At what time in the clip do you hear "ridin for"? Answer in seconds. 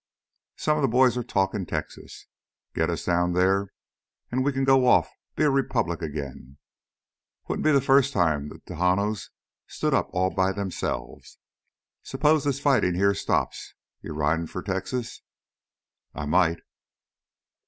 14.15-14.63